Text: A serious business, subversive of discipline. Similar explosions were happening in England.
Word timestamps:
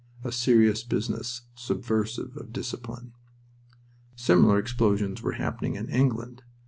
A 0.23 0.31
serious 0.31 0.81
business, 0.83 1.43
subversive 1.53 2.35
of 2.35 2.51
discipline. 2.51 3.13
Similar 4.15 4.57
explosions 4.57 5.21
were 5.21 5.33
happening 5.33 5.75
in 5.75 5.89
England. 5.89 6.41